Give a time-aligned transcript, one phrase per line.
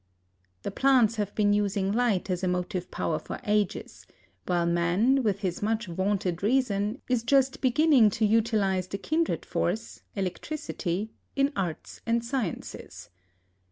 [0.63, 4.07] The plants have been using light as a motive power for ages,
[4.47, 10.01] while man, with his much vaunted reason, is just beginning to utilize the kindred force,
[10.15, 13.11] electricity, in arts and sciences.